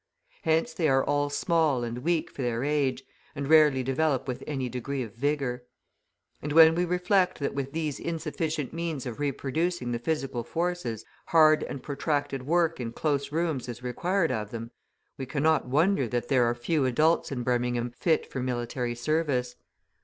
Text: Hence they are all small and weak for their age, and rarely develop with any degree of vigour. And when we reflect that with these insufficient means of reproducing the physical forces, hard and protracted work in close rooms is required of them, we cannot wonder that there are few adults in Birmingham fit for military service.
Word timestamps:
Hence 0.41 0.73
they 0.73 0.87
are 0.89 1.03
all 1.05 1.29
small 1.29 1.83
and 1.83 1.99
weak 1.99 2.31
for 2.31 2.41
their 2.41 2.63
age, 2.63 3.03
and 3.35 3.47
rarely 3.47 3.83
develop 3.83 4.27
with 4.27 4.43
any 4.47 4.67
degree 4.67 5.03
of 5.03 5.13
vigour. 5.13 5.61
And 6.41 6.53
when 6.53 6.73
we 6.73 6.85
reflect 6.85 7.37
that 7.37 7.53
with 7.53 7.71
these 7.71 7.99
insufficient 7.99 8.73
means 8.73 9.05
of 9.05 9.19
reproducing 9.19 9.91
the 9.91 9.99
physical 9.99 10.43
forces, 10.43 11.05
hard 11.27 11.61
and 11.61 11.83
protracted 11.83 12.47
work 12.47 12.79
in 12.79 12.93
close 12.93 13.31
rooms 13.31 13.69
is 13.69 13.83
required 13.83 14.31
of 14.31 14.49
them, 14.49 14.71
we 15.19 15.27
cannot 15.27 15.67
wonder 15.67 16.07
that 16.07 16.29
there 16.29 16.45
are 16.45 16.55
few 16.55 16.85
adults 16.85 17.31
in 17.31 17.43
Birmingham 17.43 17.91
fit 17.91 18.25
for 18.25 18.41
military 18.41 18.95
service. 18.95 19.55